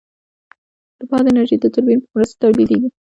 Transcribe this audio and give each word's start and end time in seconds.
د 0.97 0.99
باد 1.09 1.25
انرژي 1.29 1.57
د 1.59 1.65
توربین 1.73 1.99
په 2.03 2.09
مرسته 2.15 2.35
تولیدېږي. 2.43 2.89